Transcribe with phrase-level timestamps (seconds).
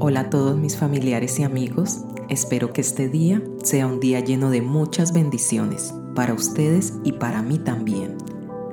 [0.00, 4.50] Hola a todos mis familiares y amigos, espero que este día sea un día lleno
[4.50, 8.18] de muchas bendiciones para ustedes y para mí también.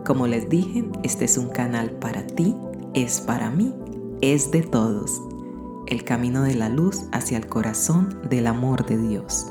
[0.03, 2.55] Como les dije, este es un canal para ti,
[2.95, 3.71] es para mí,
[4.21, 5.21] es de todos.
[5.85, 9.45] El camino de la luz hacia el corazón del amor de Dios.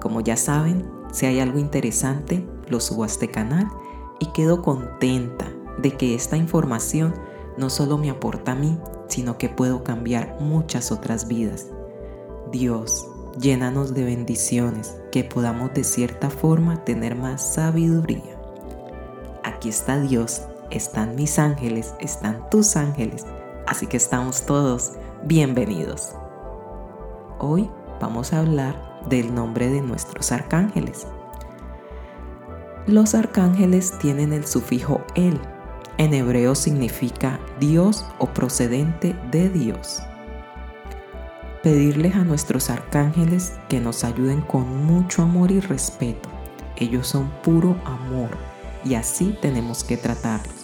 [0.00, 3.68] Como ya saben, si hay algo interesante, lo subo a este canal
[4.18, 5.46] y quedo contenta
[5.78, 7.14] de que esta información
[7.56, 8.76] no solo me aporta a mí,
[9.16, 11.68] sino que puedo cambiar muchas otras vidas.
[12.52, 13.08] Dios,
[13.40, 18.38] llénanos de bendiciones, que podamos de cierta forma tener más sabiduría.
[19.42, 23.24] Aquí está Dios, están mis ángeles, están tus ángeles,
[23.66, 24.92] así que estamos todos
[25.24, 26.14] bienvenidos.
[27.38, 31.06] Hoy vamos a hablar del nombre de nuestros arcángeles.
[32.86, 35.40] Los arcángeles tienen el sufijo el,
[35.98, 40.02] en hebreo significa Dios o procedente de Dios.
[41.62, 46.28] Pedirles a nuestros arcángeles que nos ayuden con mucho amor y respeto.
[46.76, 48.30] Ellos son puro amor
[48.84, 50.54] y así tenemos que tratarlos.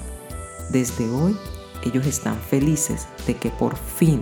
[0.70, 1.36] Desde hoy,
[1.82, 4.20] ellos están felices de que por fin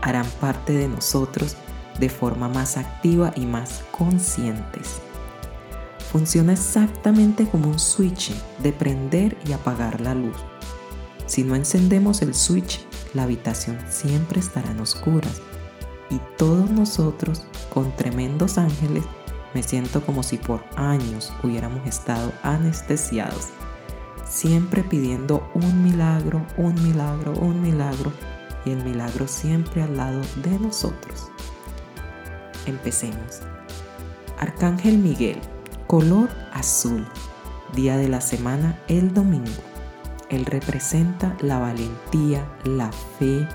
[0.00, 1.56] harán parte de nosotros
[1.98, 5.00] de forma más activa y más conscientes
[6.16, 10.34] funciona exactamente como un switch de prender y apagar la luz.
[11.26, 12.80] Si no encendemos el switch,
[13.12, 15.42] la habitación siempre estará en oscuras
[16.08, 19.04] y todos nosotros, con tremendos ángeles,
[19.52, 23.48] me siento como si por años hubiéramos estado anestesiados,
[24.26, 28.10] siempre pidiendo un milagro, un milagro, un milagro
[28.64, 31.28] y el milagro siempre al lado de nosotros.
[32.64, 33.42] Empecemos.
[34.38, 35.38] Arcángel Miguel
[35.86, 37.06] Color azul.
[37.72, 39.62] Día de la semana, el domingo.
[40.30, 43.46] Él representa la valentía, la fe,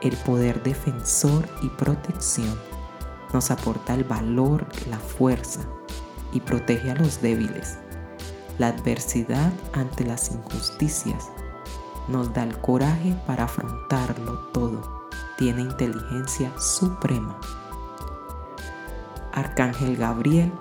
[0.00, 2.56] el poder defensor y protección.
[3.32, 5.62] Nos aporta el valor, la fuerza
[6.32, 7.78] y protege a los débiles.
[8.58, 11.28] La adversidad ante las injusticias.
[12.06, 15.08] Nos da el coraje para afrontarlo todo.
[15.36, 17.36] Tiene inteligencia suprema.
[19.32, 20.52] Arcángel Gabriel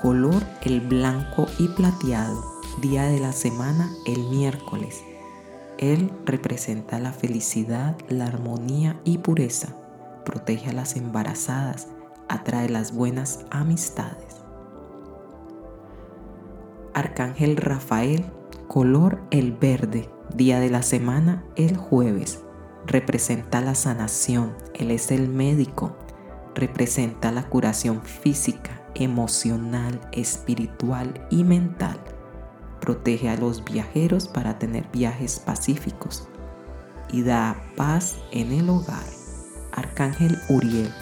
[0.00, 2.40] color el blanco y plateado,
[2.80, 5.02] día de la semana el miércoles.
[5.76, 9.74] Él representa la felicidad, la armonía y pureza,
[10.24, 11.88] protege a las embarazadas,
[12.28, 14.36] atrae las buenas amistades.
[16.94, 18.24] Arcángel Rafael,
[18.68, 22.44] color el verde, día de la semana el jueves,
[22.86, 25.96] representa la sanación, él es el médico,
[26.58, 31.98] representa la curación física, emocional, espiritual y mental.
[32.80, 36.28] Protege a los viajeros para tener viajes pacíficos
[37.10, 39.06] y da paz en el hogar.
[39.72, 40.92] Arcángel Uriel,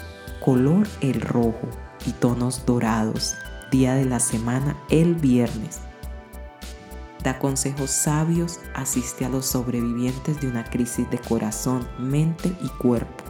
[0.43, 1.67] color el rojo
[2.05, 3.35] y tonos dorados,
[3.71, 5.79] día de la semana el viernes.
[7.23, 13.26] Da consejos sabios, asiste a los sobrevivientes de una crisis de corazón, mente y cuerpo.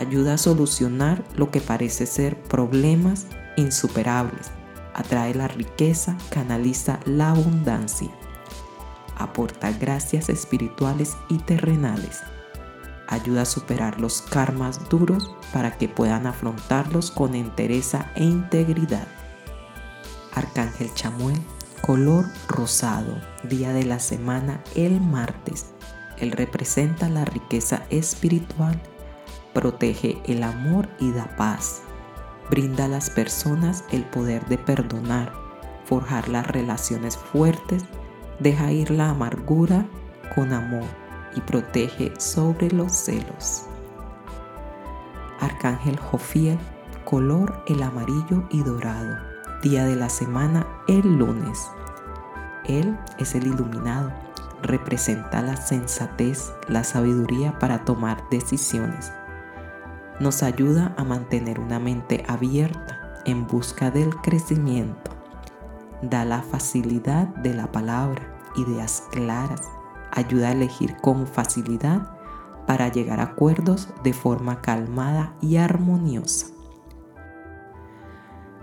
[0.00, 3.26] Ayuda a solucionar lo que parece ser problemas
[3.58, 4.50] insuperables,
[4.94, 8.08] atrae la riqueza, canaliza la abundancia,
[9.18, 12.20] aporta gracias espirituales y terrenales,
[13.08, 19.06] ayuda a superar los karmas duros para que puedan afrontarlos con entereza e integridad.
[20.34, 21.36] Arcángel Chamuel,
[21.82, 25.66] color rosado, día de la semana el martes.
[26.16, 28.80] Él representa la riqueza espiritual,
[29.52, 31.82] protege el amor y da paz
[32.50, 35.32] brinda a las personas el poder de perdonar,
[35.84, 37.84] forjar las relaciones fuertes,
[38.40, 39.86] deja ir la amargura
[40.34, 40.84] con amor
[41.36, 43.66] y protege sobre los celos.
[45.38, 46.58] Arcángel Jofiel,
[47.04, 49.16] color el amarillo y dorado,
[49.62, 51.70] día de la semana el lunes.
[52.64, 54.12] Él es el iluminado,
[54.62, 59.12] representa la sensatez, la sabiduría para tomar decisiones
[60.20, 65.10] nos ayuda a mantener una mente abierta en busca del crecimiento.
[66.02, 69.62] Da la facilidad de la palabra, ideas claras,
[70.12, 72.16] ayuda a elegir con facilidad
[72.66, 76.46] para llegar a acuerdos de forma calmada y armoniosa.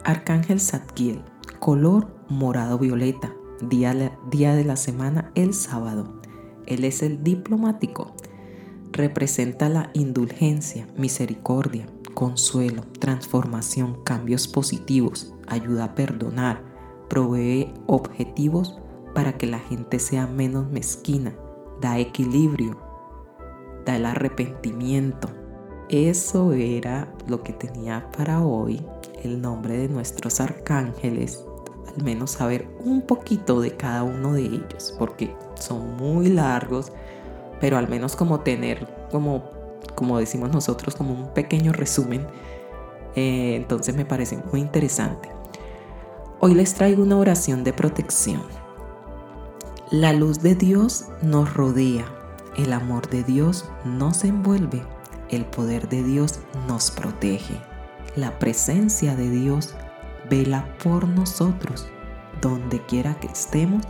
[0.04, 1.24] Arcángel Zadkiel,
[1.60, 6.22] color morado violeta, día, día de la semana el sábado.
[6.66, 8.14] Él es el diplomático,
[8.98, 16.64] representa la indulgencia, misericordia, consuelo, transformación, cambios positivos, ayuda a perdonar,
[17.08, 18.80] provee objetivos
[19.14, 21.34] para que la gente sea menos mezquina,
[21.80, 22.78] da equilibrio,
[23.86, 25.30] da el arrepentimiento.
[25.90, 28.84] Eso era lo que tenía para hoy
[29.24, 31.46] el nombre de nuestros arcángeles,
[31.96, 36.92] al menos saber un poquito de cada uno de ellos, porque son muy largos,
[37.60, 39.50] pero al menos como tener, como,
[39.96, 42.28] como decimos nosotros, como un pequeño resumen,
[43.16, 45.30] eh, entonces me parece muy interesante.
[46.40, 48.44] Hoy les traigo una oración de protección.
[49.90, 52.06] La luz de Dios nos rodea,
[52.58, 54.84] el amor de Dios nos envuelve,
[55.30, 57.60] el poder de Dios nos protege,
[58.16, 59.74] la presencia de Dios
[60.30, 61.88] vela por nosotros.
[62.42, 63.84] Donde quiera que estemos,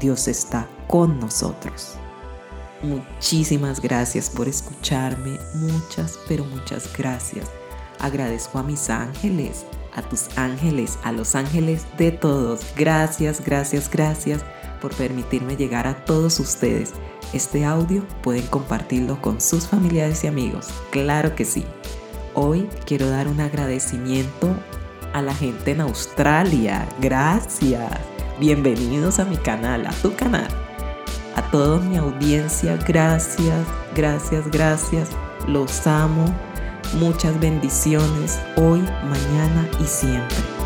[0.00, 1.96] Dios está con nosotros.
[2.84, 7.50] Muchísimas gracias por escucharme, muchas, pero muchas gracias.
[7.98, 9.64] Agradezco a mis ángeles,
[9.94, 12.60] a tus ángeles, a los ángeles de todos.
[12.76, 14.42] Gracias, gracias, gracias
[14.82, 16.92] por permitirme llegar a todos ustedes.
[17.32, 20.68] Este audio pueden compartirlo con sus familiares y amigos.
[20.90, 21.64] Claro que sí.
[22.34, 24.54] Hoy quiero dar un agradecimiento
[25.14, 26.86] a la gente en Australia.
[27.00, 27.98] Gracias.
[28.38, 30.63] Bienvenidos a mi canal, a tu canal.
[31.36, 35.10] A toda mi audiencia, gracias, gracias, gracias.
[35.48, 36.24] Los amo.
[36.94, 40.63] Muchas bendiciones hoy, mañana y siempre.